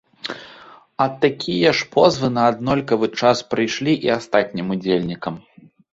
А 1.03 1.05
такія 1.25 1.69
ж 1.81 1.85
позвы 1.95 2.27
на 2.37 2.43
аднолькавы 2.53 3.07
час 3.19 3.45
прыйшлі 3.53 3.93
і 4.07 4.11
астатнім 4.17 4.67
ўдзельнікам. 4.79 5.35